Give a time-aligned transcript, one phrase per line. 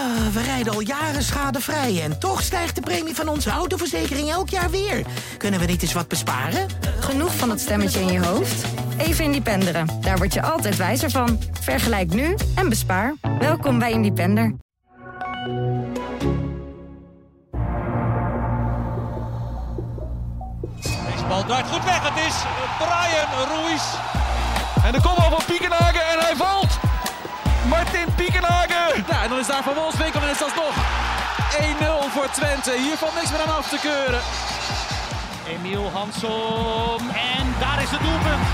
[0.00, 4.48] Ah, we rijden al jaren schadevrij en toch stijgt de premie van onze autoverzekering elk
[4.48, 5.06] jaar weer.
[5.36, 6.66] Kunnen we niet eens wat besparen?
[7.00, 8.64] Genoeg van dat stemmetje in je hoofd?
[8.98, 9.88] Even Independeren.
[10.00, 11.38] Daar word je altijd wijzer van.
[11.60, 13.14] Vergelijk nu en bespaar.
[13.38, 14.54] Welkom bij Independer.
[20.82, 22.08] Deze bal draait goed weg.
[22.08, 22.34] Het is
[22.78, 23.82] Brian Ruiz.
[24.84, 26.89] En de kopbal van Piekenhagen en hij valt.
[27.70, 29.04] Martin Piekenhagen.
[29.08, 30.74] Ja, en dan is daar Van Wolfswinkel en is dat nog
[32.08, 32.72] 1-0 voor Twente.
[32.78, 34.20] Hier valt niks meer aan af te keuren.
[35.48, 38.46] Emiel Hansom en daar is het doelpunt.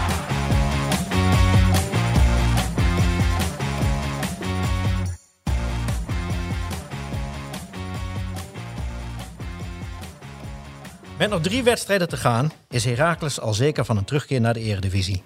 [11.19, 14.61] Met nog drie wedstrijden te gaan is Heracles al zeker van een terugkeer naar de
[14.61, 15.23] eredivisie.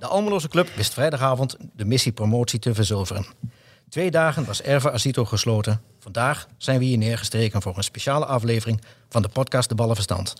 [0.00, 3.26] De Almeloze club wist vrijdagavond de missie promotie te verzilveren.
[3.88, 5.82] Twee dagen was Erve Azito gesloten.
[5.98, 10.34] Vandaag zijn we hier neergestreken voor een speciale aflevering van de podcast De Ballenverstand.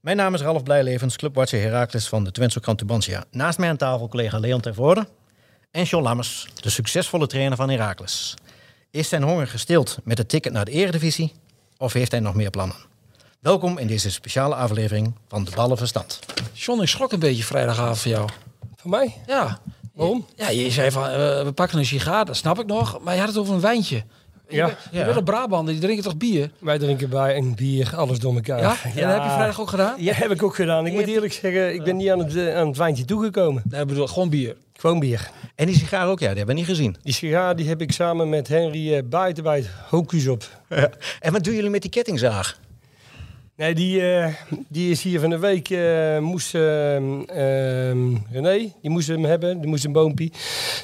[0.00, 2.84] Mijn naam is Ralf Blijlevens, clubwatcher Heracles van de Twentse krant.
[3.30, 5.08] Naast mij aan tafel collega Leon Tervoorde
[5.70, 8.34] en John Lammers, de succesvolle trainer van Heracles.
[8.90, 11.32] Is zijn honger gestild met het ticket naar de eredivisie
[11.76, 12.76] of heeft hij nog meer plannen?
[13.40, 16.20] Welkom in deze speciale aflevering van De Ballenverstand.
[16.52, 18.28] John, ik schrok een beetje vrijdagavond van jou.
[18.80, 19.14] Van mij?
[19.26, 19.58] Ja.
[19.94, 20.26] Waarom?
[20.36, 22.98] Ja, je zei van, eh, we pakken een sigaar, dat snap ik nog.
[23.02, 24.02] Maar je had het over een wijntje.
[24.48, 24.66] Ja.
[24.66, 26.50] Je, je bent een Brabander, die drinken toch bier?
[26.58, 28.60] Wij drinken bij een bier, alles door elkaar.
[28.60, 28.76] Ja?
[28.84, 29.94] En dat heb je vrijdag ook gedaan?
[30.02, 30.78] Ja, heb ik ook gedaan.
[30.80, 33.04] Ik Je moet hebt- eerlijk zeggen, ik ben niet aan het, eh, aan het wijntje
[33.04, 33.62] toegekomen.
[33.70, 34.56] Nee, ik bedoel, gewoon bier.
[34.72, 35.30] Gewoon bier.
[35.54, 36.96] En die sigaar ook, ja, die hebben we niet gezien.
[37.02, 40.44] Die sigaar die heb ik samen met Henry eh, buiten bij het Hocus op.
[41.20, 42.58] En wat doen jullie met die kettingzaag?
[43.58, 44.26] Nee, die, eh,
[44.68, 47.98] die is hier van de week, eh, moest ehm, ehm,
[48.32, 50.32] René, die moest hem hebben, die moest een boompie.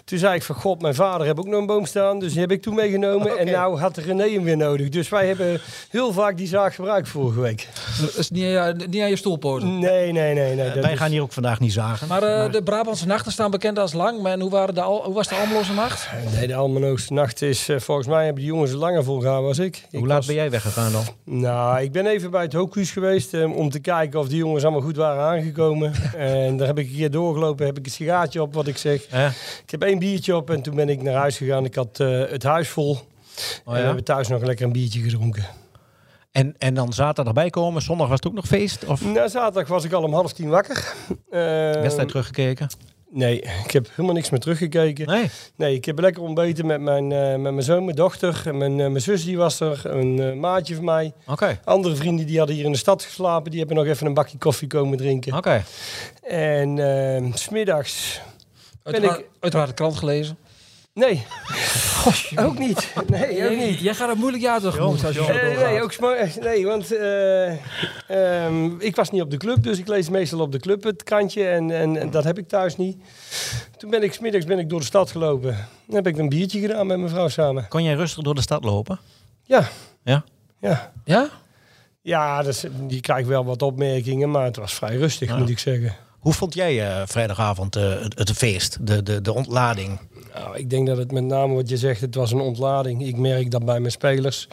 [0.04, 2.40] Toen zei ik van god, mijn vader heeft ook nog een boom staan, dus die
[2.40, 3.32] heb ik toen meegenomen.
[3.38, 4.88] En nou had René hem weer nodig.
[4.88, 7.68] Dus wij hebben heel vaak die zaag gebruikt vorige week.
[8.00, 9.78] Dat is niet, aan je- niet aan je stoelpoten.
[9.78, 10.54] Nee, nee, nee.
[10.54, 12.08] nee Wij is- gaan hier ook vandaag niet zagen.
[12.08, 14.20] Maar eh, de Brabantse nachten staan bekend als lang.
[14.22, 16.08] Maar hoe, waren de al, hoe was de Almeloze nacht?
[16.34, 19.58] Nee, de Almenoogse nacht is, volgens mij hebben die jongens er langer voor gegaan als
[19.58, 19.76] ik.
[19.90, 21.04] ik Hoe laat was- ben jij weggegaan dan?
[21.24, 24.62] Nou, ik ben even bij het Hocus geweest eh, om te kijken of die jongens
[24.62, 25.92] allemaal goed waren aangekomen.
[26.16, 29.02] en daar heb ik een keer doorgelopen, heb ik een sigaartje op, wat ik zeg.
[29.62, 31.64] Ik heb één biertje op en toen ben ik naar huis gegaan.
[31.64, 32.90] Ik had eh, het huis vol.
[32.90, 35.44] Oh, En we hebben thuis nog lekker een biertje gedronken.
[36.32, 38.84] En, en dan zaterdag erbij komen, zondag was het ook nog feest?
[38.84, 40.94] Of Na zaterdag was ik al om half tien wakker.
[41.30, 41.40] Eh,
[41.72, 42.68] wedstrijd teruggekeken?
[43.14, 45.06] Nee, ik heb helemaal niks meer teruggekeken.
[45.06, 45.30] Nee.
[45.56, 48.42] Nee, ik heb lekker ontbeten met mijn, eh, met mijn zoon, mijn dochter.
[48.44, 51.12] En mijn, eh, mijn zus die was er, een eh, maatje van mij.
[51.26, 51.60] Oké.
[51.64, 53.50] Andere vrienden die hadden hier in de stad geslapen.
[53.50, 55.36] Die hebben nog even een bakje koffie komen drinken.
[55.36, 55.64] Oké.
[56.22, 58.20] En eh, s smiddags...
[58.82, 59.26] Ben Uiteraard, ik...
[59.40, 60.38] uiteraard de krant gelezen.
[60.94, 61.26] Nee,
[62.36, 62.92] ook niet.
[63.06, 63.78] Nee, ook niet.
[63.80, 67.52] Jij gaat een moeilijk jaar tegemoet als je Eh, nee, ook sma- nee, want eh,
[68.08, 71.02] ehm, ik was niet op de club, dus ik lees meestal op de club het
[71.02, 72.96] krantje en, en, en dat heb ik thuis niet.
[73.76, 75.56] Toen ben ik smiddags ben ik door de stad gelopen.
[75.86, 77.68] Dan heb ik een biertje gedaan met mijn vrouw samen.
[77.68, 78.98] Kon jij rustig door de stad lopen?
[79.42, 79.68] Ja.
[80.04, 80.24] Ja?
[80.60, 80.92] Ja.
[81.04, 81.28] Ja?
[82.02, 85.94] Ja, dus, die krijg wel wat opmerkingen, maar het was vrij rustig, moet ik zeggen.
[86.24, 89.98] Hoe vond jij eh, vrijdagavond eh, het, het feest, de, de, de ontlading?
[90.34, 93.06] Nou, ik denk dat het met name wat je zegt, het was een ontlading.
[93.06, 94.48] Ik merk dat bij mijn spelers.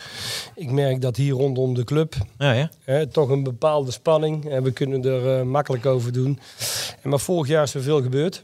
[0.56, 2.70] Ik merk dat hier rondom de club Ja, ja.
[2.84, 4.50] hè, toch een bepaalde spanning.
[4.50, 6.40] En we kunnen er eh, makkelijk over doen.
[7.02, 8.42] En maar vorig jaar is er veel gebeurd.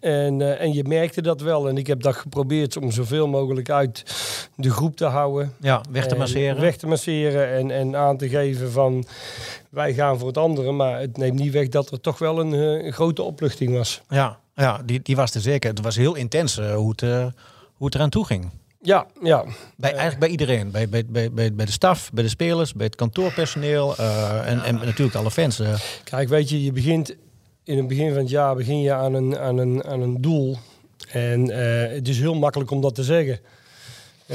[0.00, 1.68] En, en je merkte dat wel.
[1.68, 4.02] En ik heb dat geprobeerd om zoveel mogelijk uit
[4.60, 5.54] de groep te houden.
[5.60, 6.60] Ja, weg te En masseren.
[6.60, 9.04] Weg te masseren en, en aan te geven van
[9.70, 10.72] wij gaan voor het andere.
[10.72, 14.02] Maar het neemt niet weg dat er toch wel een, eh, een grote opluchting was.
[14.08, 15.70] Ja, ja die, die was er zeker.
[15.70, 17.26] Het was heel intens eh, hoe, het, eh,
[17.74, 18.50] hoe het eraan toe ging.
[18.82, 19.44] Ja, ja.
[19.76, 20.70] Bij, eigenlijk bij iedereen.
[20.70, 25.16] Bij, bij, bij, bij, de staf, bij de spelers, bij het kantoorpersoneel en, en natuurlijk
[25.16, 25.62] alle fans.
[26.04, 27.16] Kijk, weet je, je begint
[27.64, 30.56] in het begin van het jaar begin je aan een, aan een, aan een doel.
[31.12, 31.40] En
[31.94, 33.38] het is heel makkelijk om dat te zeggen.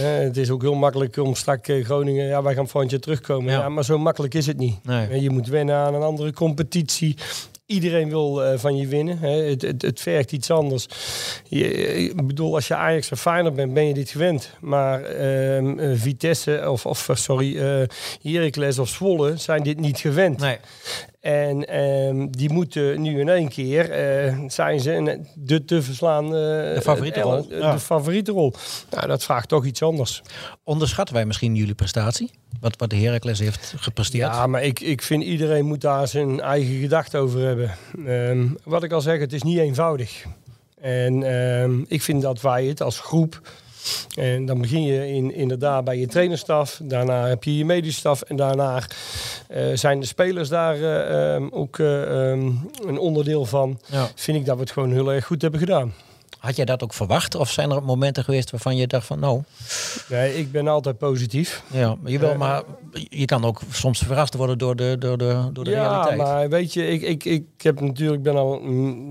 [0.02, 3.52] Het is ook heel makkelijk om straks eh, Groningen, ja, wij gaan volgend jaar terugkomen.
[3.52, 3.60] Ja.
[3.60, 3.70] Ja.
[3.70, 4.84] maar zo makkelijk is het niet.
[4.84, 5.22] Nee.
[5.22, 7.16] Je moet wennen aan een andere competitie.
[7.66, 9.18] Iedereen wil eh, van je winnen.
[9.18, 9.30] Hè.
[9.30, 10.88] Het, het, het vergt iets anders.
[11.48, 11.70] Je,
[12.04, 14.50] ik bedoel, als je Ajax of Feyenoord bent, ben je dit gewend.
[14.60, 17.88] Maar ehm, eh, Vitesse of, of sorry, eh
[18.22, 20.40] Heracles of Zwolle zijn dit niet gewend.
[20.40, 20.58] Nee.
[21.26, 26.26] En ehm, die moeten nu in één keer, eh, zijn ze een- de te verslaan...
[26.26, 26.32] eh,
[26.74, 27.80] De favoriete el- rol, De, ja.
[27.80, 28.54] favoriete rol.
[28.90, 30.22] Nou, dat vraagt toch iets anders.
[30.64, 32.32] Onderschatten wij misschien jullie prestatie?
[32.60, 34.32] Wat, wat de Heracles heeft gepresteerd?
[34.34, 37.72] Ja, maar ik, ik vind iedereen moet daar zijn eigen gedachte over hebben.
[38.06, 40.24] Ehm, wat ik al zeg, het is niet eenvoudig.
[40.82, 43.42] En ehm, ik vind dat wij het als groep
[44.16, 46.80] En dan begin je in, inderdaad bij je trainerstaf.
[46.84, 48.22] Daarna heb je je medische staf.
[48.22, 48.82] En daarna
[49.48, 52.52] eh, zijn de spelers daar eh, ehm, ook eh, ehm,
[52.88, 53.80] een onderdeel van.
[53.86, 54.08] Ja.
[54.16, 55.94] Vind ik dat we het gewoon heel erg goed hebben gedaan.
[56.46, 57.36] Had jij dat ook verwacht?
[57.36, 59.42] Of zijn er momenten geweest waarvan je dacht van nou,
[60.10, 61.64] Nee, ik ben altijd positief.
[61.72, 65.64] ja, jawel, Eh, maar je kan ook soms verrast worden door de, door de, door
[65.64, 66.18] de ja, realiteit.
[66.18, 68.60] maar weet je, ik, ik, ik heb natuurlijk, ben al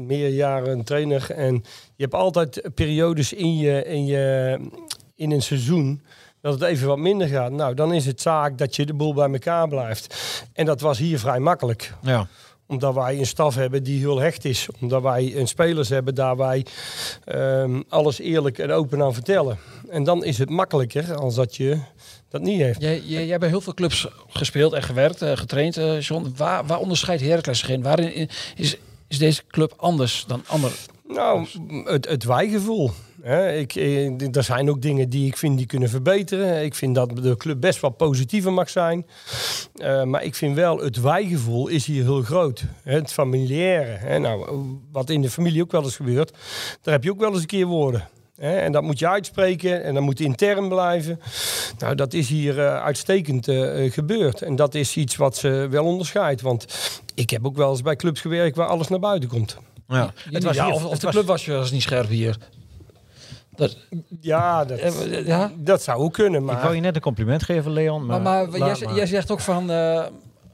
[0.06, 1.30] meer jaren een trainer.
[1.30, 1.54] En
[1.96, 4.58] je hebt altijd periodes in, je, in, je,
[5.14, 6.02] in een seizoen
[6.40, 7.52] dat het even wat minder gaat.
[7.52, 10.14] Nou, dan is het zaak dat je de boel bij elkaar blijft.
[10.52, 12.26] En dat was hier vrij makkelijk Ja.
[12.66, 14.68] Omdat wij een staf hebben die heel hecht is.
[14.80, 16.66] Omdat wij een spelers hebben daar wij
[17.24, 19.58] ehm, alles eerlijk en open aan vertellen.
[19.88, 21.78] En dan is het makkelijker als dat je
[22.28, 22.80] dat niet heeft.
[22.80, 26.32] Jij, jij, jij bij heel veel clubs gespeeld en gewerkt, eh, getraind, eh, John.
[26.36, 27.82] Waar, waar onderscheidt Heracles zich in?
[27.82, 28.76] Waarin is,
[29.08, 30.74] is deze club anders dan andere?
[31.14, 31.46] Nou,
[31.84, 32.90] het, het wijgevoel.
[33.54, 36.64] Ik, eh, er zijn ook dingen die ik vind die kunnen verbeteren.
[36.64, 39.06] Ik vind dat de club best wel positiever mag zijn.
[39.76, 42.64] Eh, maar ik vind wel, het wijgevoel is hier heel groot.
[42.82, 44.18] Het familiaire.
[44.18, 46.32] Nou, wat in de familie ook wel eens gebeurt,
[46.82, 48.08] daar heb je ook wel eens een keer woorden.
[48.36, 51.20] En dat moet je uitspreken en dat moet intern blijven.
[51.78, 53.44] Nou, dat is hier eh, uitstekend
[53.92, 54.42] gebeurd.
[54.42, 56.40] En dat is iets wat ze wel onderscheidt.
[56.40, 56.66] Want
[57.14, 59.58] ik heb ook wel eens bij clubs gewerkt waar alles naar buiten komt.
[59.88, 60.12] Ja.
[60.30, 62.36] Het was ja, hier, of- of, het de was- club was, was niet scherp hier.
[63.56, 63.76] Dat,
[64.20, 65.52] Ja, dat, eh, ja?
[65.56, 66.44] dat zou ook kunnen.
[66.44, 68.06] Maar Ik wou je net een compliment geven, Leon.
[68.06, 68.94] Maar, Maar, jij, maar.
[68.94, 70.06] jij zegt ook van, eh,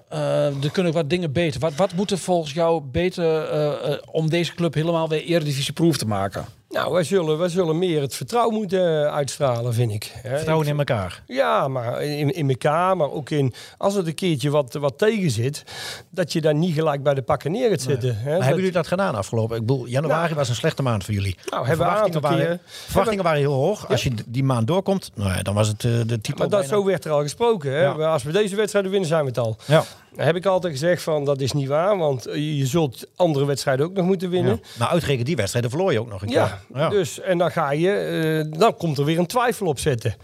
[0.09, 1.61] eh, er kunnen wat dingen beter.
[1.61, 5.97] Wat, wat moet er volgens jou beter eh, eh, om deze club helemaal weer eredivisie-proof
[5.97, 6.45] te maken?
[6.71, 10.13] Nou, wij zullen, wij zullen meer het vertrouwen moeten eh, uitstralen, vind ik.
[10.25, 11.23] Vertrouwen in elkaar.
[11.27, 13.55] Ja, maar in, in elkaar, maar ook in...
[13.79, 15.65] Als het een keertje wat, wat tegen zit,
[16.11, 18.17] dat je daar niet gelijk bij de pakken neer gaat zitten.
[18.19, 18.31] Hè.
[18.31, 19.57] Hebben jullie dat gedaan afgelopen?
[19.57, 20.35] Ik bedoel, januari Nou.
[20.35, 21.37] was een slechte maand voor jullie.
[21.51, 23.89] Nou, hebben verwachtingen, waren, keer- verwachtingen waren heel hoog.
[23.89, 26.61] Als je die maand doorkomt, nou ja, dan was het eh, de titel Maar dat,
[26.61, 27.71] bijna- zo werd er al gesproken.
[27.73, 27.81] Hè.
[27.83, 27.93] Ja.
[27.93, 29.57] Als we deze wedstrijden winnen, zijn we het al.
[29.67, 29.85] Ja.
[30.17, 31.99] Dan heb ik altijd gezegd van, dat is niet waar.
[31.99, 34.53] Want je je zult andere wedstrijden ook nog moeten winnen.
[34.63, 34.69] Ja.
[34.79, 36.37] Maar uitgerekend die wedstrijden verloor je ook nog een keer.
[36.37, 36.60] Ja.
[36.91, 40.15] Dus en dan ga je, eh, dan komt er weer een twijfel op zetten.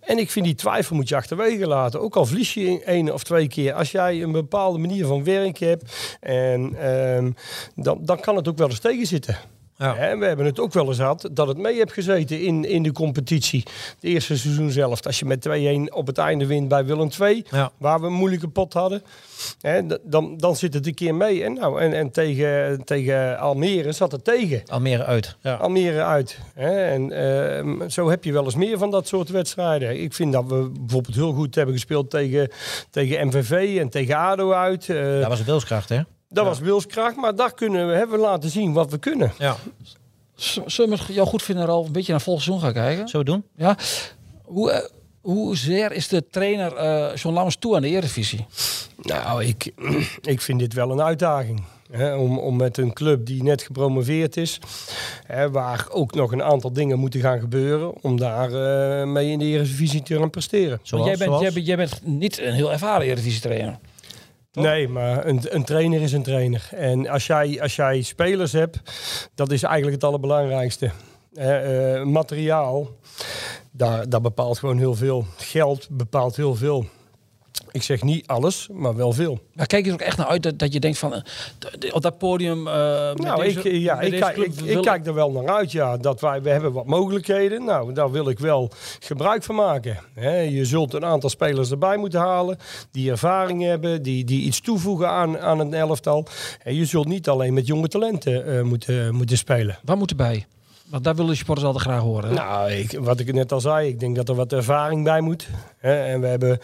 [0.00, 2.00] En ik vind die twijfel moet je achterwege laten.
[2.00, 3.72] Ook al verlies je één of twee keer.
[3.72, 7.30] Als jij een bepaalde manier van werken hebt, en, ehm,
[7.74, 9.36] dan, dan kan het ook wel eens tegenzitten.
[9.80, 9.96] Ja.
[9.96, 12.82] En we hebben het ook wel eens gehad dat het mee hebt gezeten in, in
[12.82, 13.62] de competitie.
[13.94, 15.06] Het eerste seizoen zelf.
[15.06, 17.72] Als je met 2-1 op het einde wint bij Willem II, Ja.
[17.78, 19.02] waar we een moeilijke pot hadden.
[19.60, 21.44] Hè, dan, dan zit het een keer mee.
[21.44, 24.62] En, nou, en, en tegen, tegen Almere zat het tegen.
[24.66, 25.36] Almere uit.
[25.40, 25.54] Ja.
[25.54, 26.38] Almere uit.
[26.54, 26.84] Hè?
[26.84, 30.02] En ehm, zo heb je wel eens meer van dat soort wedstrijden.
[30.02, 32.50] Ik vind dat we bijvoorbeeld heel goed hebben gespeeld tegen,
[32.90, 34.88] tegen MVV en tegen ADO uit.
[34.88, 36.00] Eh, Daar was het wilskracht, hè?
[36.30, 39.32] Dat was wilskracht, maar daar kunnen we, hebben we laten zien wat we kunnen.
[39.38, 39.56] Ja.
[40.34, 43.08] Z- Zullen we het jou goed vinden, Ralf, een beetje naar volgend seizoen gaan kijken?
[43.08, 43.44] Zullen we doen?
[43.56, 43.76] Ja.
[44.44, 44.88] Hoe, eh,
[45.20, 48.46] hoezeer is de trainer eh John Lammers toe aan de Eredivisie?
[49.02, 49.72] Nou, ik,
[50.22, 51.62] ik vind dit wel een uitdaging.
[51.90, 54.58] Hè, om, om met een club die net gepromoveerd is,
[55.26, 58.52] hè, waar ook nog een aantal dingen moeten gaan gebeuren, om daar
[59.00, 60.78] eh, mee in de Eredivisie te gaan presteren.
[60.82, 61.42] Zoals, Want jij, bent, zoals?
[61.42, 63.78] jij, bent, jij bent niet een heel ervaren Eredivisie-trainer.
[64.52, 66.68] Nee, maar een, een trainer is een trainer.
[66.70, 68.80] En als jij, als jij spelers hebt,
[69.34, 70.90] dat is eigenlijk het allerbelangrijkste.
[71.34, 72.88] Eh, eh, materiaal,
[73.70, 75.24] daar, dat bepaalt gewoon heel veel.
[75.36, 76.86] Geld bepaalt heel veel.
[77.72, 79.40] Ik zeg niet alles, maar wel veel.
[79.54, 81.14] Maar kijk je er ook echt naar uit dat, dat je denkt van...
[81.14, 81.20] eh,
[81.94, 82.66] op dat podium...
[82.66, 82.72] eh,
[83.14, 85.96] Nou, deze, ik, ja, ik, kijk, ik, kijk er wel naar uit, ja.
[85.96, 87.64] Dat wij, we hebben wat mogelijkheden.
[87.64, 89.98] Nou, daar wil ik wel gebruik van maken.
[90.50, 92.58] Je zult een aantal spelers erbij moeten halen.
[92.90, 96.26] Die ervaring hebben, die, die iets toevoegen aan, aan het elftal.
[96.62, 99.78] En je zult niet alleen met jonge talenten eh, moeten, moeten spelen.
[99.84, 100.46] Wat moet erbij?
[100.90, 102.28] Want daar willen de supporters altijd graag horen.
[102.28, 102.34] hè?
[102.34, 105.48] Nou, ik, wat ik net al zei, ik denk dat er wat ervaring bij moet.
[105.78, 106.58] Hè, en we hebben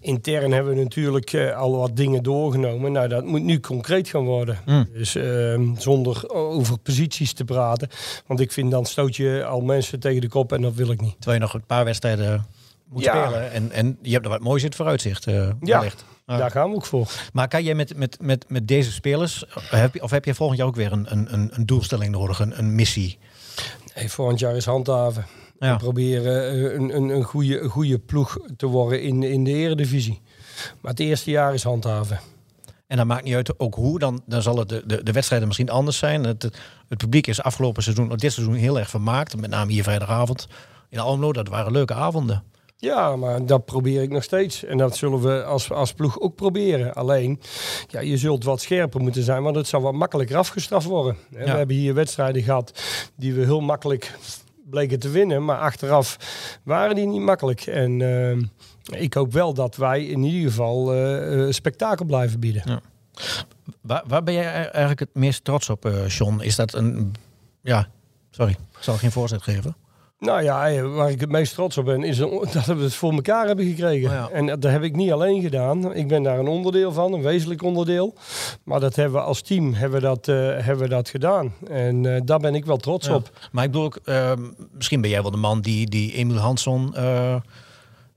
[0.00, 2.92] intern hebben we natuurlijk eh, al wat dingen doorgenomen.
[2.92, 4.58] Nou, dat moet nu concreet gaan worden.
[4.64, 4.88] Hmm.
[4.92, 7.88] Dus ehm, zonder over posities te praten.
[8.26, 11.00] Want ik vind dan stoot je al mensen tegen de kop en dat wil ik
[11.00, 11.14] niet.
[11.14, 12.46] Terwijl je nog een paar wedstrijden
[12.88, 13.22] moet Ja.
[13.26, 13.50] spelen.
[13.52, 15.26] En, en je hebt er wat moois in het vooruitzicht.
[15.26, 15.78] eh Ja.
[15.78, 16.04] wellicht.
[16.26, 16.36] Ja.
[16.36, 17.08] Daar gaan we ook voor.
[17.32, 20.58] Maar kan jij met, met, met, met deze spelers, heb je, of heb je volgend
[20.58, 23.18] jaar ook weer een, een, een, een doelstelling nodig, een, een missie?
[23.94, 25.26] Nee, volgend jaar is handhaven.
[25.58, 25.72] Ja.
[25.72, 29.52] We proberen eh, een, een, een, goede, een goede ploeg te worden in, in de
[29.52, 30.20] eredivisie.
[30.80, 32.20] Maar het eerste jaar is handhaven.
[32.86, 35.46] En dat maakt niet uit ook hoe, dan, dan zal het de, de, de wedstrijden
[35.48, 36.24] misschien anders zijn.
[36.24, 36.42] Het,
[36.88, 39.40] het publiek is afgelopen seizoen, of dit seizoen heel erg vermaakt.
[39.40, 40.48] Met name hier vrijdagavond
[40.88, 42.42] in Almelo, dat waren leuke avonden.
[42.84, 44.64] Ja, maar dat probeer ik nog steeds.
[44.64, 46.94] En dat zullen we als, als ploeg ook proberen.
[46.94, 47.40] Alleen,
[47.88, 51.16] ja, je zult wat scherper moeten zijn, want het zal wat makkelijker afgestraft worden.
[51.30, 51.38] Ja.
[51.38, 52.82] We hebben hier wedstrijden gehad
[53.16, 54.12] die we heel makkelijk
[54.70, 55.44] bleken te winnen.
[55.44, 56.16] Maar achteraf
[56.62, 57.60] waren die niet makkelijk.
[57.60, 62.62] En eh, ik hoop wel dat wij in ieder geval eh, eh, spektakel blijven bieden.
[62.64, 62.80] Ja.
[63.80, 66.40] Waar, waar ben jij eigenlijk het meest trots op, John?
[66.40, 67.14] Is dat een...
[67.62, 67.88] Ja,
[68.30, 68.52] sorry.
[68.52, 69.76] Ik zal geen voorzet geven.
[70.24, 72.16] Nou ja, eh, waar ik het meest trots op ben, is
[72.52, 74.08] dat we het voor elkaar hebben gekregen.
[74.08, 74.28] Oh ja.
[74.32, 75.94] En dat heb ik niet alleen gedaan.
[75.94, 78.14] Ik ben daar een onderdeel van, een wezenlijk onderdeel.
[78.64, 81.52] Maar dat hebben we als team hebben we dat, eh, hebben we dat gedaan.
[81.68, 83.14] En eh, daar ben ik wel trots Ja.
[83.14, 83.30] op.
[83.52, 84.32] Maar ik bedoel ook, eh,
[84.72, 86.94] misschien ben jij wel de man die, die Emil Hansson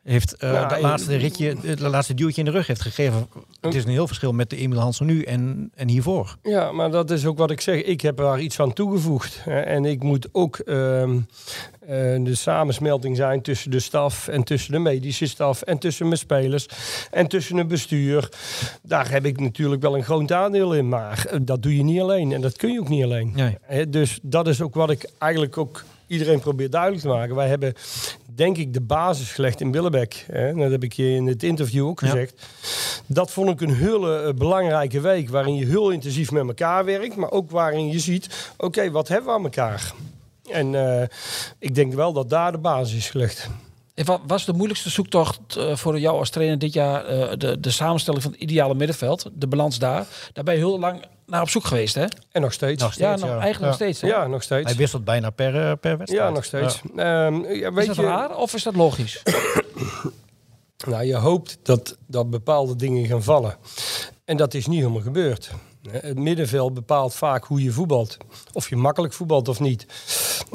[0.07, 3.27] heeft Nou, dat eh, laatste ritje, het laatste duwtje in de rug heeft gegeven.
[3.61, 6.37] Het is een heel verschil met de Emil Hansson nu en, en hiervoor.
[6.43, 7.83] Ja, maar dat is ook wat ik zeg.
[7.83, 9.41] Ik heb daar iets aan toegevoegd.
[9.45, 11.17] En ik moet ook ehm,
[11.79, 16.19] eh, de samensmelting zijn tussen de staf en tussen de medische staf en tussen mijn
[16.19, 16.67] spelers
[17.11, 18.29] en tussen het bestuur.
[18.81, 20.89] Daar heb ik natuurlijk wel een groot aandeel in.
[20.89, 23.33] Maar eh, dat doe je niet alleen en dat kun je ook niet alleen.
[23.35, 23.89] Nee.
[23.89, 27.35] Dus dat is ook wat ik eigenlijk ook iedereen probeer duidelijk te maken.
[27.35, 27.73] Wij hebben
[28.37, 30.25] denk ik de basis gelegd in Billebek.
[30.31, 30.53] Hè.
[30.53, 32.07] Dat heb ik je in het interview ook Ja.
[32.07, 32.41] gezegd.
[33.05, 37.15] Dat vond ik een hele eh, belangrijke week waarin je heel intensief met elkaar werkt.
[37.15, 39.91] Maar ook waarin je ziet, oké, wat hebben we aan elkaar?
[40.51, 41.07] En eh,
[41.59, 43.49] ik denk wel dat daar de basis is gelegd.
[44.27, 47.03] Was de moeilijkste zoektocht eh, voor jou als trainer dit jaar?
[47.37, 50.07] de, de samenstelling van het ideale middenveld, de balans daar.
[50.33, 52.05] Daar ben je heel lang naar op zoek geweest, hè?
[52.31, 52.83] En nog steeds.
[52.83, 53.27] Nog Ja, nog, ja.
[53.39, 53.65] eigenlijk Ja.
[53.65, 54.01] nog steeds.
[54.01, 54.07] Hè?
[54.07, 54.65] Ja, nog steeds.
[54.67, 56.27] Hij wisselt bijna per, eh, per wedstrijd.
[56.27, 56.81] Ja, nog steeds.
[56.95, 59.21] Ehm, ja, Is weet dat je, raar of is dat logisch?
[60.87, 63.57] Nou, je hoopt dat, dat bepaalde dingen gaan vallen.
[64.25, 65.51] En dat is niet helemaal gebeurd.
[65.89, 68.17] Het middenveld bepaalt vaak hoe je voetbalt.
[68.53, 69.85] Of je makkelijk voetbalt of niet.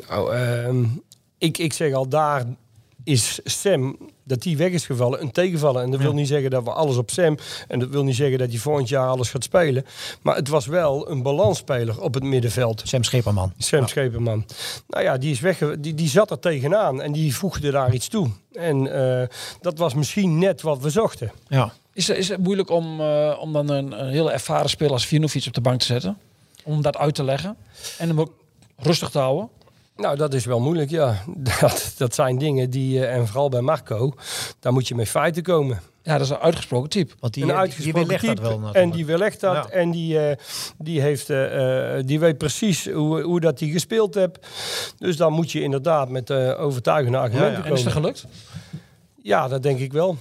[0.08, 0.84] Nou, ehm,
[1.38, 2.44] ik, ik zeg al, daar
[3.04, 5.82] is Sam, dat die weg is gevallen, een tegenvallen.
[5.82, 7.38] En dat wil niet zeggen dat we alles op Sam...
[7.68, 9.84] en dat wil niet zeggen dat hij volgend jaar alles gaat spelen.
[10.22, 12.82] Maar het was wel een balansspeler op het middenveld.
[12.84, 13.52] Sam Scheperman.
[13.58, 14.46] Sam Scheperman.
[14.88, 18.08] Nou ja, die, is weg, die, die zat er tegenaan en die voegde daar iets
[18.08, 18.28] toe.
[18.52, 19.28] En eh,
[19.60, 21.32] dat was misschien net wat we zochten.
[21.48, 21.72] Ja.
[21.92, 25.46] Is, is het moeilijk om, eh, om dan een, een hele ervaren speler als Vinovic
[25.46, 26.18] op de bank te zetten?
[26.64, 27.56] Om dat uit te leggen
[27.98, 28.32] en hem ook
[28.76, 29.48] rustig te houden?
[30.02, 31.22] Nou, dat is wel moeilijk, ja.
[31.60, 34.12] Dat, dat zijn dingen die, eh, en vooral bij Marco,
[34.60, 35.80] daar moet je met feiten komen.
[36.02, 37.14] Ja, dat is een uitgesproken type.
[37.20, 38.76] Want die, een die, die uitgesproken weerlegt dat wel natuurlijk.
[38.84, 39.54] En die weerlegt dat.
[39.54, 39.68] Ja.
[39.68, 40.36] En die, eh,
[40.78, 44.46] die, heeft, eh, eh, die weet precies hoe, hoe dat hij gespeeld hebt.
[44.98, 47.64] Dus dan moet je inderdaad met eh, overtuigende argumenten ja.
[47.64, 48.14] En is dat komen.
[48.14, 48.26] gelukt?
[49.22, 50.16] Ja, dat denk ik wel.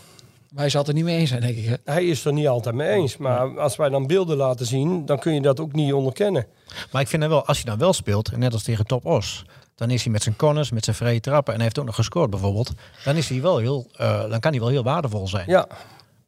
[0.51, 1.65] Maar hij zal het er niet mee eens zijn, denk ik.
[1.65, 1.75] Hè?
[1.83, 3.17] Hij is er niet altijd mee eens.
[3.17, 6.45] Maar als wij dan beelden laten zien, dan kun je dat ook niet onderkennen.
[6.91, 9.45] Maar ik vind hem wel, als hij dan wel speelt, net als tegen Top Os,
[9.81, 11.95] dan is hij met zijn corners, met zijn vrije trappen en hij heeft ook nog
[11.95, 12.71] gescoord bijvoorbeeld.
[13.03, 15.43] Dan is hij wel heel, eh, dan kan hij wel heel waardevol zijn.
[15.47, 15.67] Ja.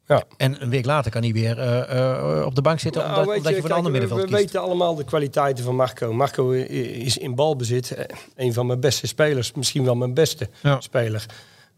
[0.06, 0.22] Ja.
[0.36, 1.98] En een week later kan hij weer eh,
[2.38, 4.36] eh, op de bank zitten, Nou, omdat, omdat je, voor een ander we- middenveld we,
[4.36, 4.44] kiest.
[4.52, 6.12] weten allemaal de kwaliteiten van Marco.
[6.12, 7.96] Marco is in balbezit
[8.36, 9.52] een van mijn beste spelers.
[9.52, 10.80] Misschien wel mijn beste Ja.
[10.80, 11.26] speler.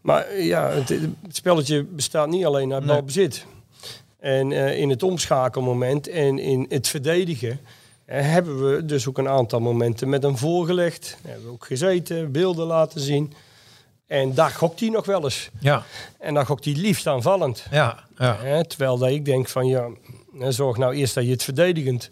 [0.01, 1.01] Maar ja, het, het
[1.35, 2.93] spelletje bestaat niet alleen uit Nee.
[2.95, 3.45] balbezit.
[4.19, 7.59] En eh, in het omschakelmoment en in het verdedigen...
[8.07, 11.17] eh, hebben we dus ook een aantal momenten met hem voorgelegd.
[11.25, 13.33] Hebben we ook gezeten, beelden laten zien.
[14.07, 15.49] En daar gokt hij nog wel eens.
[15.59, 15.83] Ja,
[16.19, 17.65] En daar gokt hij liefst aanvallend.
[17.71, 18.37] ja, ja.
[18.39, 19.87] Hè, terwijl dat ik denk van ja,
[20.39, 22.09] hè, zorg nou eerst dat je het verdedigend.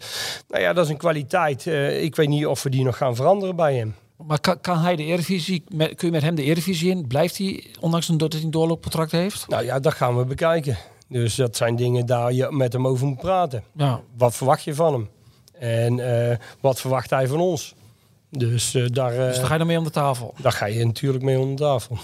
[0.48, 1.66] Nou ja, dat is een kwaliteit.
[1.66, 3.94] Eh, ik weet niet of we die nog gaan veranderen bij hem.
[4.26, 7.06] Maar kan, kan hij de Eredivisie, met, kun je met hem de Eredivisie in?
[7.06, 9.48] Blijft hij, ondanks een- dat hij een doorloopcontract heeft?
[9.48, 10.76] Nou ja, dat gaan we bekijken.
[11.08, 13.64] Dus dat zijn dingen daar je met hem over moet praten.
[13.74, 14.00] Ja.
[14.16, 15.08] Wat verwacht je van hem?
[15.58, 17.74] En eh, wat verwacht hij van ons?
[18.30, 20.34] Dus eh, daar, eh, Dus dan ga je ermee om de tafel.
[20.40, 21.98] daar ga je natuurlijk mee onder tafel.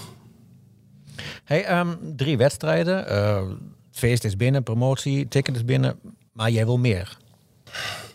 [1.44, 3.08] Hey, ehm, drie wedstrijden.
[3.08, 3.42] eh,
[3.90, 5.98] feest is binnen, promotie, ticket is binnen.
[6.32, 7.16] Maar jij wil meer.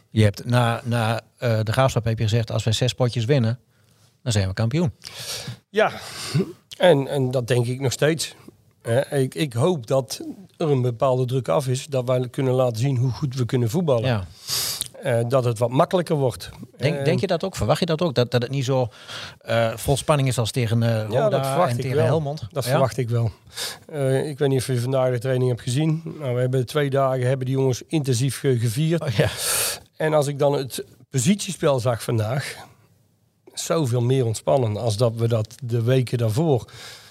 [0.10, 3.60] Je hebt na, na eh, de graafschap heb je gezegd, als wij zes potjes winnen,
[4.24, 4.92] dan zijn we kampioen.
[5.70, 5.92] Ja,
[6.78, 8.36] en, en dat denk ik nog steeds.
[8.82, 10.22] Hè, ik, ik hoop dat
[10.58, 11.86] er een bepaalde druk af is.
[11.86, 14.08] Dat wij kunnen laten zien hoe goed we kunnen voetballen.
[14.08, 14.26] Ja.
[15.02, 16.50] Eh, dat het wat makkelijker wordt.
[16.78, 17.56] Denk, Eh, denk je dat ook?
[17.56, 18.16] Verwacht je dat ook?
[18.16, 18.88] Dat, dat het niet zo
[19.40, 22.06] eh, vol spanning is als tegen Roda Ja, dat verwacht en ik tegen wel.
[22.06, 22.48] Helmond?
[22.52, 22.70] Dat Ja?
[22.70, 23.32] verwacht ik wel.
[24.24, 26.02] Ik weet niet of je vandaag de training hebt gezien.
[26.20, 29.02] Nou, we hebben twee dagen hebben die jongens intensief ge- gevierd.
[29.02, 29.30] Oh, ja.
[29.98, 32.56] En als ik dan het positiespel zag vandaag,
[33.54, 36.66] zoveel meer ontspannen als dat we dat de weken daarvoor.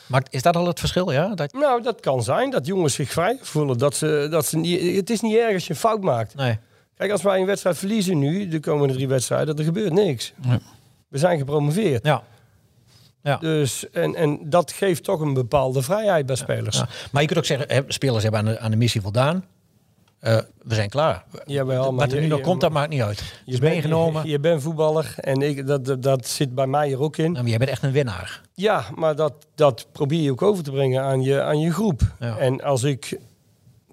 [0.06, 1.12] Maar is dat al het verschil?
[1.12, 1.34] Ja?
[1.34, 3.78] Dat, Nou, dat kan zijn dat jongens zich vrij voelen.
[3.78, 6.34] Dat ze, dat ze niet, het is niet erg als je een fout maakt.
[6.34, 6.58] nee.
[6.96, 10.32] Kijk, als wij een wedstrijd verliezen nu, de komende drie wedstrijden, er gebeurt niks.
[11.08, 12.04] We zijn gepromoveerd.
[12.06, 12.22] Ja.
[13.22, 13.36] Ja.
[13.36, 16.76] Dus, en, en dat geeft toch een bepaalde vrijheid bij spelers.
[16.76, 16.88] Ja.
[17.12, 19.44] Maar je kunt ook zeggen, spelers hebben aan de, aan de missie voldaan.
[20.18, 21.24] eh, we zijn klaar.
[21.44, 23.18] Jawel, maar Wat er nu nog komt, dat maakt niet uit.
[23.44, 24.22] Je is bent- meegenomen.
[24.24, 27.24] Je, je bent voetballer en ik, dat, dat, dat zit bij mij er ook in.
[27.24, 28.40] Nou, maar jij bent echt een winnaar.
[28.54, 32.00] Ja, maar dat, dat probeer je ook over te brengen aan je, aan je groep.
[32.20, 32.36] Ja.
[32.38, 33.18] En als ik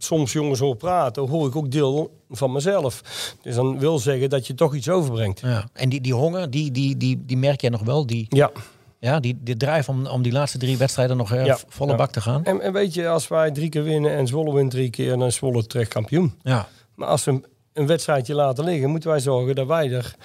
[0.04, 3.02] soms jongens hoor praten, hoor ik ook deel van mezelf.
[3.42, 5.40] Dus dan wil zeggen dat je toch iets overbrengt.
[5.40, 5.70] Ja.
[5.74, 8.06] En die, die honger, die, die, die, die merk jij nog wel.
[8.06, 8.52] Die, Ja.
[9.00, 11.58] ja, die, die drive om, om die laatste drie wedstrijden nog eh, Ja.
[11.68, 11.98] volle Ja.
[11.98, 12.46] bak te gaan.
[12.46, 15.24] En, en weet je, als wij drie keer winnen en Zwolle wint drie keer, dan
[15.24, 16.34] is Zwolle terecht kampioen.
[16.42, 16.68] Ja.
[16.96, 20.16] Maar als we een, een wedstrijdje laten liggen, moeten wij zorgen dat wij er...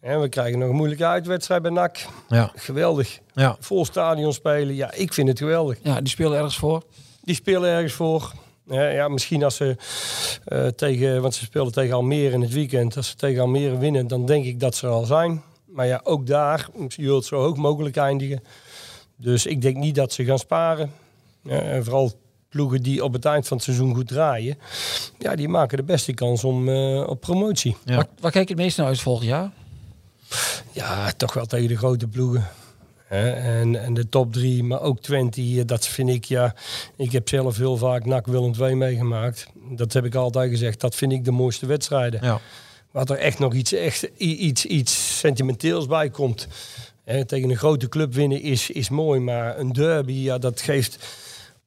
[0.00, 2.06] En we krijgen nog een moeilijke uitwedstrijd bij NAC.
[2.28, 2.52] Ja.
[2.54, 3.18] Geweldig.
[3.34, 3.56] Ja.
[3.60, 4.74] Vol stadion spelen.
[4.74, 5.78] Ja, ik vind het geweldig.
[5.82, 6.82] Ja, die spelen ergens voor.
[7.22, 8.32] Die spelen ergens voor.
[8.66, 9.76] Ja, ja, misschien als ze
[10.44, 12.96] eh, tegen, want ze spelen tegen Almere in het weekend.
[12.96, 15.42] Als ze tegen Almere winnen, dan denk ik dat ze er al zijn.
[15.64, 18.42] Maar ja, ook daar, je wilt zo hoog mogelijk eindigen.
[19.16, 20.92] Dus ik denk niet dat ze gaan sparen.
[21.42, 22.12] Ja, en vooral
[22.48, 24.58] ploegen die op het eind van het seizoen goed draaien.
[25.18, 27.76] Ja, die maken de beste kans om, eh, op promotie.
[27.84, 27.96] Ja.
[27.96, 29.50] Waar, waar kijk je het meest naar uit volgend jaar?
[30.72, 32.46] Ja, toch wel tegen de grote ploegen.
[33.14, 36.54] Hè, En, en de top drie, maar ook Twente, eh, dat vind ik ja.
[36.96, 39.46] Ik heb zelf heel vaak NAC Willem II meegemaakt.
[39.54, 40.80] Dat heb ik altijd gezegd.
[40.80, 42.24] Dat vind ik de mooiste wedstrijden.
[42.24, 42.40] Ja.
[42.90, 46.48] Wat er echt nog iets, echt, iets, iets sentimenteels bij komt.
[47.04, 51.06] Hè, tegen een grote club winnen is, is mooi, maar een derby, ja, dat geeft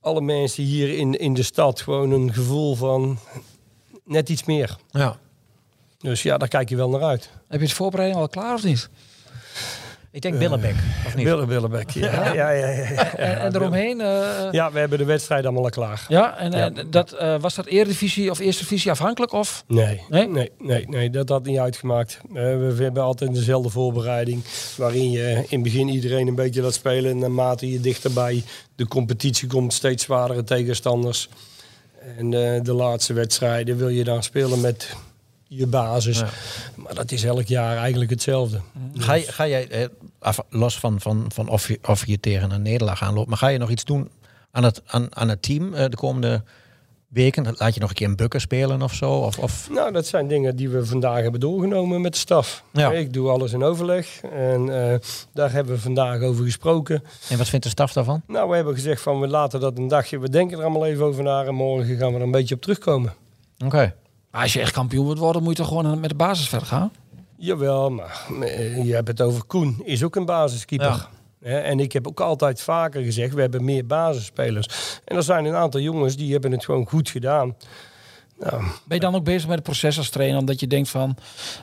[0.02, 3.20] alle mensen hier in, in de stad gewoon een gevoel van
[4.06, 4.78] net iets meer.
[4.92, 5.18] ja.
[5.98, 7.30] Dus ja, daar kijk je wel naar uit.
[7.48, 8.90] Heb je het voorbereiding al klaar of niet?
[10.18, 11.26] Ik denk Billebek, of niet?
[12.04, 12.34] Ja.
[12.34, 13.16] ja, ja, ja, ja.
[13.16, 14.02] en, en eromheen?
[14.02, 16.06] eh, Ja, we hebben de wedstrijd allemaal al klaar.
[16.08, 19.32] ja, en eh, dat, eh, was dat Eredivisie of Eerste Divisie afhankelijk?
[19.34, 19.64] Of?
[19.68, 20.28] Nee, Nee?
[20.28, 22.20] nee, nee, nee, dat had niet uitgemaakt.
[22.30, 24.44] Eh, we, we hebben altijd dezelfde voorbereiding.
[24.78, 27.12] Waarin je in het begin iedereen een beetje laat spelen.
[27.12, 28.44] En naarmate je dichterbij
[28.76, 31.30] de competitie komt, steeds zwaardere tegenstanders.
[32.18, 34.96] En eh, de laatste wedstrijden wil je dan spelen met
[35.48, 36.20] je basis.
[36.20, 36.30] Ja.
[36.76, 38.62] Maar dat is elk jaar eigenlijk hetzelfde.
[38.94, 43.04] Ga, ga jij, eh, los van, van, van of, je, of je tegen een nederlaag
[43.04, 44.10] aanloopt, maar ga je nog iets doen
[44.52, 46.44] aan het, aan, aan het team eh, de komende
[47.08, 47.56] weken?
[47.58, 49.12] Laat je nog een keer een bukken spelen of zo?
[49.12, 52.64] Of, of, Nou, dat zijn dingen die we vandaag hebben doorgenomen met de staf.
[52.74, 52.92] Ja.
[52.92, 54.22] Ik doe alles in overleg.
[54.22, 55.00] En eh,
[55.34, 57.04] daar hebben we vandaag over gesproken.
[57.30, 58.22] en wat vindt de staf daarvan?
[58.28, 60.20] Nou, we hebben gezegd van we laten dat een dagje.
[60.20, 61.44] We denken er allemaal even over na.
[61.44, 63.14] En morgen gaan we er een beetje op terugkomen.
[63.66, 63.94] Oké.
[64.32, 66.92] Als je echt kampioen wilt worden, moet je toch gewoon met de basis verder gaan?
[67.38, 69.82] Jawel, maar eh, je hebt het over Koen.
[69.84, 71.08] Is ook een basiskeeper.
[71.42, 71.60] Ja.
[71.60, 75.00] En ik heb ook altijd vaker gezegd, we hebben meer basisspelers.
[75.06, 77.56] En er zijn een aantal jongens die hebben het gewoon goed gedaan.
[78.40, 80.40] Nou, Ben je dan ook bezig met het proces als trainer?
[80.40, 81.18] Omdat je denkt van,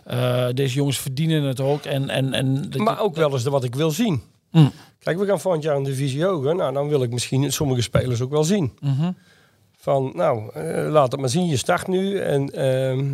[0.05, 1.85] eh, deze jongens verdienen het ook.
[1.85, 4.23] En, en, en maar ook wel eens de wat ik wil zien.
[4.51, 4.73] Mm.
[4.99, 6.57] Kijk, we gaan volgend jaar een divisie hoger.
[6.57, 8.73] Nou, dan wil ik misschien sommige spelers ook wel zien.
[8.81, 9.11] Mhm.
[9.85, 11.47] Van, nou, eh, laat het maar zien.
[11.47, 12.53] Je start nu en,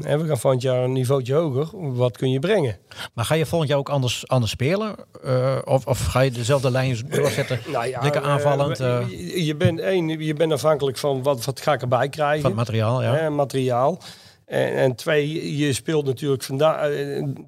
[0.04, 1.94] en we gaan volgend jaar een niveautje hoger.
[1.94, 2.78] Wat kun je brengen?
[3.14, 4.94] Maar ga je volgend jaar ook anders, anders spelen?
[5.24, 7.60] Eh, of, of ga je dezelfde lijn doorzetten?
[7.72, 11.22] Nou ja, Lekker eh, aanvallend eh, eh, je, je bent één, je bent afhankelijk van
[11.22, 12.40] wat, wat ga ik erbij krijgen.
[12.40, 13.30] van het materiaal, ja.
[13.30, 13.98] materiaal.
[14.44, 16.90] En, en twee, je speelt natuurlijk vandaag.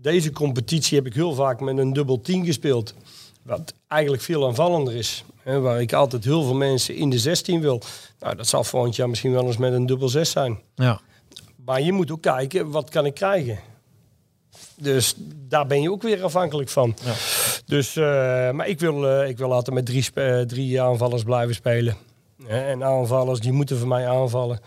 [0.01, 2.95] Deze competitie heb ik heel vaak met een dubbel 10 gespeeld.
[3.43, 5.25] Wat eigenlijk veel aanvallender is.
[5.43, 7.81] Hè, waar ik altijd heel veel mensen in de 16 wil.
[8.21, 10.61] Nou, dat zal volgend jaar misschien wel eens met een dubbel 6 zijn.
[10.75, 11.01] ja.
[11.65, 13.59] Maar je moet ook kijken, wat kan ik krijgen?
[14.77, 15.15] Dus
[15.49, 16.97] daar ben je ook weer afhankelijk van.
[17.05, 17.13] Ja.
[17.67, 21.55] Dus, eh, maar ik wil, eh, ik wil altijd met drie, eh, drie aanvallers blijven
[21.55, 21.97] spelen.
[22.47, 24.61] En aanvallers, die moeten voor mij aanvallen.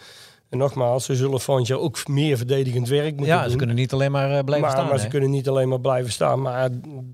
[0.56, 3.52] En nogmaals, ze zullen volgend jaar ook meer verdedigend werk moeten Ja, doen.
[3.52, 4.88] ze kunnen niet alleen maar eh, blijven maar, staan.
[4.88, 5.10] maar ze hè?
[5.10, 6.42] kunnen niet alleen maar blijven staan.
[6.42, 6.70] Maar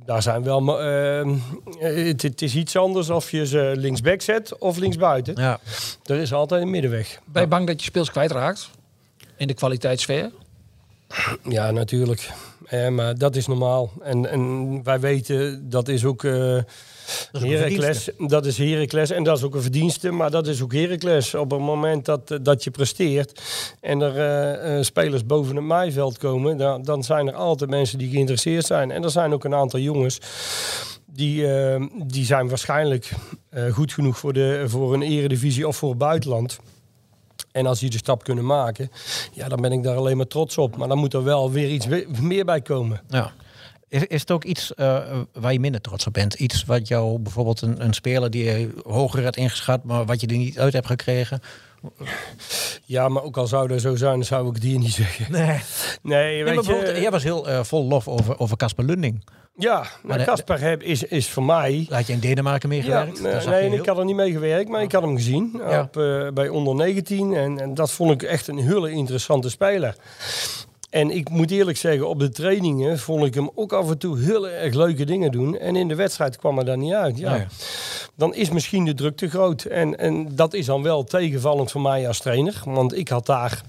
[0.05, 0.81] daar zijn wel...
[0.81, 1.35] eh,
[1.79, 5.33] het, het is iets anders of je ze linksback zet of linksbuiten.
[5.37, 5.59] Ja.
[6.05, 7.19] Er is altijd een middenweg.
[7.25, 8.69] Ben je bang dat je speels kwijtraakt?
[9.37, 10.31] In de kwaliteitssfeer?
[11.43, 12.31] Ja, natuurlijk.
[12.65, 13.91] Eh, maar dat is normaal.
[14.01, 16.21] En, en wij weten, dat is ook
[17.31, 18.09] Heracles.
[18.17, 20.11] Dat is Heracles en dat is ook een verdienste.
[20.11, 21.35] Maar dat is ook Heracles.
[21.35, 23.41] Op het moment dat, eh, dat je presteert
[23.79, 26.57] en er eh, spelers boven het maaiveld komen...
[26.57, 28.91] Dan, dan zijn er altijd mensen die geïnteresseerd zijn.
[28.91, 30.19] En er zijn ook een aantal jongens...
[31.13, 31.45] Die,
[32.05, 33.11] die zijn waarschijnlijk
[33.71, 36.59] goed genoeg voor, de, voor een eredivisie of voor het buitenland.
[37.51, 38.91] En als die de stap kunnen maken,
[39.31, 40.77] ja, dan ben ik daar alleen maar trots op.
[40.77, 41.87] Maar dan moet er wel weer iets
[42.21, 43.01] meer bij komen.
[43.09, 43.31] Ja.
[43.91, 44.97] Is, is het ook iets eh,
[45.33, 46.33] waar je minder trots op bent?
[46.33, 50.27] Iets wat jou bijvoorbeeld een, een speler die je hoger had ingeschat, maar wat je
[50.27, 51.41] er niet uit hebt gekregen?
[52.85, 55.25] Ja, maar ook al zou dat zo zijn, zou ik die niet zeggen.
[55.31, 55.59] Nee.
[56.01, 56.69] Nee, weet maar je...
[56.69, 59.23] bijvoorbeeld, jij was heel eh, vol lof over over Casper Lunding.
[59.55, 61.85] Ja, Maar Casper heb- is, is voor mij...
[61.89, 63.21] Had je in Denemarken mee Ja, gewerkt.
[63.21, 65.81] nee, nee, heel- ik had er niet mee gewerkt, maar ik had hem gezien Ja.
[65.81, 67.33] op, eh, bij onder 19.
[67.33, 69.95] En, en dat vond ik echt een hele interessante speler.
[70.91, 74.19] En ik moet eerlijk zeggen, op de trainingen vond ik hem ook af en toe
[74.19, 75.57] heel erg leuke dingen doen.
[75.57, 77.17] En in de wedstrijd kwam er dan niet uit.
[77.17, 77.35] Ja.
[77.35, 77.45] Nee.
[78.15, 79.63] Dan is misschien de druk te groot.
[79.63, 82.61] En, en dat is dan wel tegenvallend voor mij als trainer.
[82.65, 83.61] Want ik had daar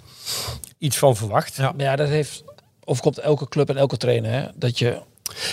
[0.78, 1.56] iets van verwacht.
[1.56, 1.72] Ja.
[1.72, 2.44] Maar ja, dat heeft
[2.84, 4.30] overkomt elke club en elke trainer.
[4.30, 4.46] Hè?
[4.54, 5.00] Dat je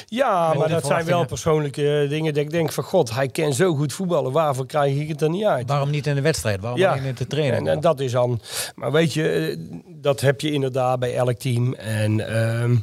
[0.07, 2.33] Ja, maar dat zijn wel persoonlijke eh, dingen.
[2.33, 4.31] Dat ik denk van god, hij kent zo goed voetballen.
[4.31, 5.67] Waarvoor krijg ik het er niet uit?
[5.69, 6.61] Waarom niet in de wedstrijd?
[6.61, 6.91] Waarom Ja.
[6.91, 7.67] alleen in de training?
[7.67, 8.41] En, en dat is dan.
[8.75, 11.73] Maar weet je, eh, dat heb je inderdaad bij elk team.
[11.73, 12.75] En ehm,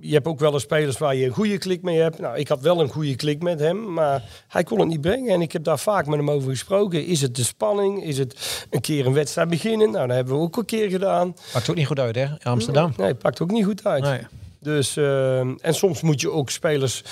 [0.00, 2.18] je hebt ook wel eens spelers waar je een goede klik mee hebt.
[2.18, 5.34] Nou, ik had wel een goede klik met hem, maar hij kon het niet brengen.
[5.34, 7.06] En ik heb daar vaak met hem over gesproken.
[7.06, 8.04] Is het de spanning?
[8.04, 9.90] Is het een keer een wedstrijd beginnen?
[9.90, 11.34] Nou, dat hebben we ook een keer gedaan.
[11.52, 12.26] Pakt ook niet goed uit, hè?
[12.42, 12.92] Amsterdam.
[12.96, 14.02] Nee, het pakt ook niet goed uit.
[14.02, 14.20] Nee.
[14.60, 17.02] Dus, ehm, en soms moet je ook spelers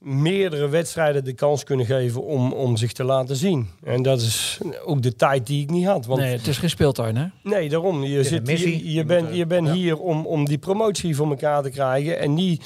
[0.00, 3.68] meerdere wedstrijden de kans kunnen geven om, om zich te laten zien.
[3.84, 6.06] En dat is ook de tijd die ik niet had.
[6.06, 7.26] Want nee, het is geen speeltuin, hè?
[7.42, 8.04] Nee, daarom.
[8.04, 8.84] Je, zit, missie.
[8.84, 9.72] je, Je bent, eh, je bent ja.
[9.72, 12.18] hier om, om die promotie voor elkaar te krijgen.
[12.18, 12.64] En niet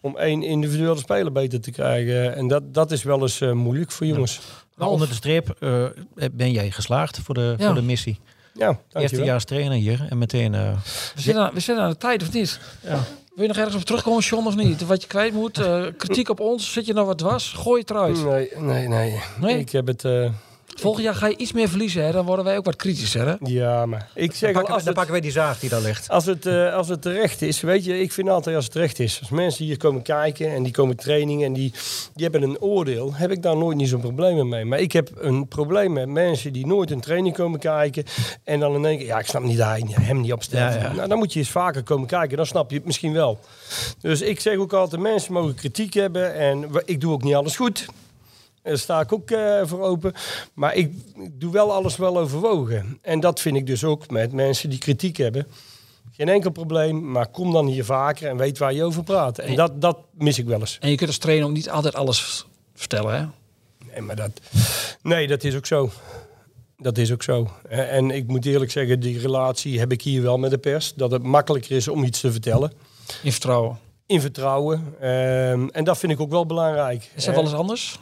[0.00, 2.34] om één individuele speler beter te krijgen.
[2.34, 4.40] En dat, dat is wel eens eh, moeilijk voor jongens.
[4.76, 5.84] Maar onder de streep eh,
[6.32, 7.66] ben jij geslaagd voor de, Ja.
[7.66, 8.18] voor de missie.
[8.54, 9.24] Ja, Eerste dankjewel.
[9.24, 10.54] jaar trainer hier en meteen...
[10.54, 10.72] eh,
[11.14, 12.60] We zitten, aan, we zitten aan de tijd, of niet?
[13.34, 14.86] Wil je nog ergens op terugkomen, John, of niet?
[14.86, 15.58] Wat je kwijt moet?
[15.58, 16.72] eh, kritiek op ons?
[16.72, 17.52] Zit je nog wat was?
[17.56, 18.24] Gooi het eruit.
[18.24, 19.20] Nee, nee, nee.
[19.40, 19.58] Nee?
[19.58, 20.04] Ik heb het...
[20.04, 20.30] eh,
[20.80, 22.12] Volgend jaar ga je iets meer verliezen, hè?
[22.12, 23.34] Dan worden wij ook wat kritischer, hè?
[23.40, 25.68] ja, maar ik dan, zeg al, pakken, als dan het, pakken wij die zaag die
[25.70, 26.08] daar ligt.
[26.08, 28.98] als, het, eh, als het terecht is, weet je, ik vind altijd als het terecht
[28.98, 29.18] is.
[29.20, 31.72] Als mensen hier komen kijken en die komen trainingen en die,
[32.14, 34.64] die hebben een oordeel, heb ik daar nooit niet zo'n probleem mee.
[34.64, 38.04] Maar ik heb een probleem met mensen die nooit een training komen kijken
[38.44, 40.74] en dan in één keer, ja, ik snap niet dat hij hem niet opstelt.
[40.74, 40.92] Ja, ja.
[40.92, 43.38] Nou, dan moet je eens vaker komen kijken, dan snap je het misschien wel.
[44.00, 47.34] Dus ik zeg ook altijd, mensen mogen kritiek hebben en we- ik doe ook niet
[47.34, 47.86] alles goed.
[48.62, 50.12] Daar sta ik ook eh, voor open.
[50.54, 52.98] Maar ik, ik doe wel alles wel overwogen.
[53.02, 55.46] En dat vind ik dus ook met mensen die kritiek hebben.
[56.12, 59.38] Geen enkel probleem, maar kom dan hier vaker en weet waar je over praat.
[59.38, 60.78] En dat, dat mis ik wel eens.
[60.80, 63.26] En je kunt als trainer ook niet altijd alles vertellen, hè?
[63.92, 64.30] Nee, maar dat,
[65.02, 65.90] nee, dat is ook zo.
[66.76, 67.50] Dat is ook zo.
[67.68, 70.94] En en ik moet eerlijk zeggen, die relatie heb ik hier wel met de pers.
[70.94, 72.72] Dat het makkelijker is om iets te vertellen.
[73.22, 73.78] In vertrouwen.
[74.06, 74.94] In vertrouwen.
[75.00, 77.10] Ehm, en dat vind ik ook wel belangrijk.
[77.14, 77.98] Is dat wel eens anders?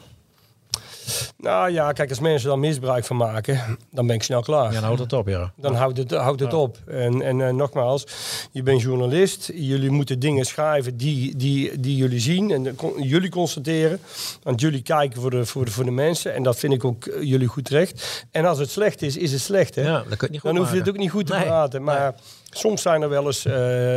[1.43, 4.65] Nou ja, kijk, als mensen daar misbruik van maken, dan ben ik snel klaar.
[4.67, 5.53] Ja, dan houdt het op, ja.
[5.57, 6.79] Dan houdt het, houdt het op.
[6.87, 8.07] En, en eh, nogmaals,
[8.51, 9.51] je bent journalist.
[9.55, 14.01] Jullie moeten dingen schrijven die, die, die jullie zien en de- con- jullie constateren.
[14.43, 16.35] Want jullie kijken voor de, voor, de, voor de mensen.
[16.35, 18.25] En dat vind ik ook eh, jullie goed recht.
[18.31, 19.75] En als het slecht is, is het slecht.
[19.75, 19.83] Hè?
[19.83, 21.45] Ja, dat kun je niet goed Dan hoef je het ook niet goed te Nee.
[21.45, 21.83] praten.
[21.83, 22.15] Maar
[22.51, 23.53] soms zijn er wel eens eh,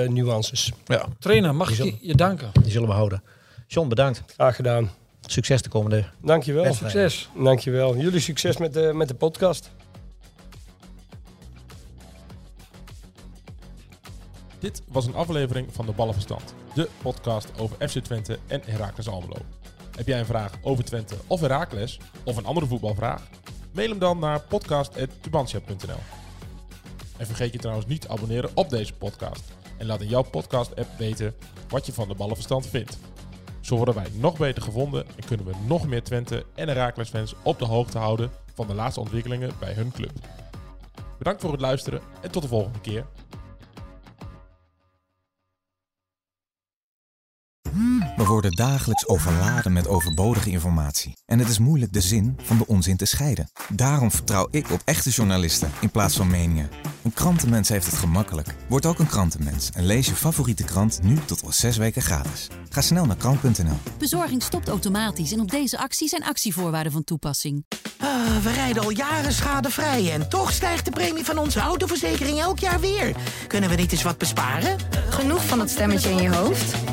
[0.09, 0.71] nuances.
[0.85, 2.49] Ja, Trainer, mag ik je, je danken?
[2.61, 3.23] die zullen we houden.
[3.67, 4.23] John, bedankt.
[4.33, 4.89] Graag gedaan.
[5.25, 6.05] Succes de komende...
[6.21, 6.63] Dankjewel.
[6.63, 6.91] Wedstrijd.
[6.93, 7.29] Succes.
[7.43, 7.97] Dankjewel.
[7.97, 9.71] Jullie succes met de, met de podcast.
[14.59, 19.35] Dit was een aflevering van de Ballenverstand, de podcast over FC Twente en Heracles Almelo.
[19.95, 23.21] Heb jij een vraag over Twente of Heracles, of een andere voetbalvraag?
[23.71, 25.99] Mail hem dan naar podcast.tubantia.nl
[27.17, 29.43] En vergeet je trouwens niet te abonneren op deze podcast.
[29.77, 31.35] En laat in jouw podcast-app weten
[31.69, 32.97] wat je van de Ballenverstand vindt.
[33.63, 37.35] Zo worden wij nog beter gevonden en kunnen we nog meer Twente en Heracles fans
[37.43, 40.11] op de hoogte houden van de laatste ontwikkelingen bij hun club.
[41.17, 43.05] Bedankt voor het luisteren en tot de volgende keer.
[48.15, 51.17] We worden dagelijks overladen met overbodige informatie.
[51.25, 53.49] En het is moeilijk de zin van de onzin te scheiden.
[53.69, 56.69] Daarom vertrouw ik op echte journalisten in plaats van meningen.
[57.03, 58.55] Een krantenmens heeft het gemakkelijk.
[58.67, 62.47] Word ook een krantenmens en lees je favoriete krant nu tot wel zes weken gratis.
[62.69, 63.77] Ga snel naar krant.nl.
[63.97, 67.65] Bezorging stopt automatisch en op deze actie zijn actievoorwaarden van toepassing.
[67.97, 72.59] Ah, we rijden al jaren schadevrij en toch stijgt de premie van onze autoverzekering elk
[72.59, 73.15] jaar weer.
[73.47, 74.77] Kunnen we niet eens wat besparen?
[75.09, 76.92] Genoeg van dat stemmetje in je hoofd?